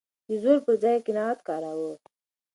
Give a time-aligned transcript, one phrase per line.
[0.27, 1.93] د زور پر ځای يې قناعت کاراوه.